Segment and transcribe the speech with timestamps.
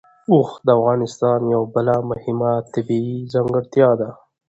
[0.31, 4.09] اوښ د افغانستان یوه بله مهمه طبیعي ځانګړتیا ده.